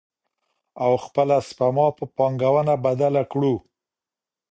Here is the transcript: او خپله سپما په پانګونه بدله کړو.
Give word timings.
او 0.83 0.91
خپله 1.05 1.37
سپما 1.47 1.87
په 1.97 2.05
پانګونه 2.15 2.73
بدله 2.85 3.23
کړو. 3.31 3.55